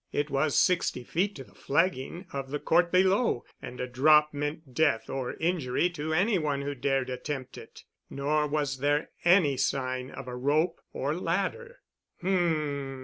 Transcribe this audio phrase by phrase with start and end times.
[0.11, 4.73] It was sixty feet to the flagging of the court below and a drop meant
[4.73, 7.83] death or injury to any one who dared attempt it.
[8.09, 11.81] Nor was there any sign of a rope or ladder.
[12.17, 12.99] "H m.